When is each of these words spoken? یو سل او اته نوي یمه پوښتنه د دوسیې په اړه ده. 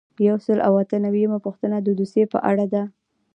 یو 0.27 0.37
سل 0.45 0.57
او 0.67 0.73
اته 0.81 0.97
نوي 1.05 1.19
یمه 1.25 1.39
پوښتنه 1.45 1.77
د 1.81 1.87
دوسیې 1.99 2.25
په 2.33 2.39
اړه 2.49 2.65
ده. 2.73 2.83